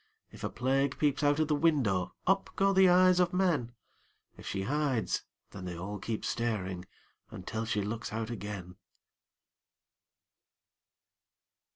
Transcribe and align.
If 0.31 0.43
a 0.43 0.49
Plague 0.49 0.97
peeps 0.97 1.21
out 1.21 1.39
of 1.39 1.47
the 1.47 1.53
window, 1.53 2.15
Up 2.25 2.49
go 2.55 2.73
the 2.73 2.89
eyes 2.89 3.19
of 3.19 3.35
men; 3.35 3.73
If 4.35 4.47
she 4.47 4.63
hides, 4.63 5.21
then 5.51 5.65
they 5.65 5.77
all 5.77 5.99
keep 5.99 6.25
staring 6.25 6.85
Until 7.29 7.65
she 7.65 7.83
looks 7.83 8.11
out 8.11 8.31
again. 8.31 8.77